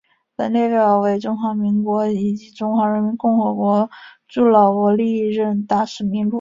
[0.35, 3.87] 本列表为中华民国及中华人民共和国
[4.27, 6.29] 驻老挝历任大使名录。